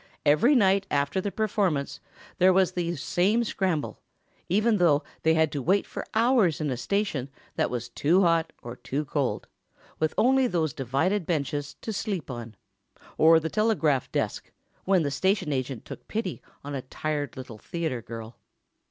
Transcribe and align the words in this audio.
Every 0.25 0.55
night 0.55 0.87
after 0.89 1.21
the 1.21 1.31
performance 1.31 1.99
there 2.39 2.51
was 2.51 2.71
the 2.71 2.95
same 2.95 3.43
scramble, 3.43 3.99
even 4.49 4.77
though 4.77 5.03
they 5.21 5.35
had 5.35 5.51
to 5.51 5.61
wait 5.61 5.85
for 5.85 6.07
hours 6.15 6.59
in 6.59 6.71
a 6.71 6.75
station 6.77 7.29
that 7.55 7.69
was 7.69 7.87
too 7.87 8.21
hot 8.23 8.51
or 8.63 8.77
too 8.77 9.05
cold, 9.05 9.45
with 9.99 10.15
only 10.17 10.47
those 10.47 10.73
divided 10.73 11.27
benches 11.27 11.75
to 11.81 11.93
sleep 11.93 12.31
on, 12.31 12.55
or 13.19 13.39
the 13.39 13.47
telegraph 13.47 14.11
desk, 14.11 14.51
when 14.85 15.03
the 15.03 15.11
station 15.11 15.53
agent 15.53 15.85
took 15.85 16.07
pity 16.07 16.41
on 16.63 16.73
a 16.73 16.81
tired 16.81 17.37
little 17.37 17.59
theatre 17.59 18.01
girl. 18.01 18.37